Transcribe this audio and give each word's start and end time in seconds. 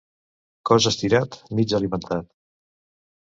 Cos 0.69 0.87
estirat, 0.91 1.37
mig 1.59 1.75
alimentat. 1.79 2.31